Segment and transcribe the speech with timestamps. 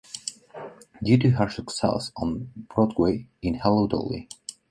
[1.03, 4.27] Due to her success on Broadway in Hello Dolly!